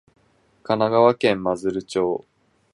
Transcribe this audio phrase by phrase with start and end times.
[0.63, 2.25] 神奈川県真鶴町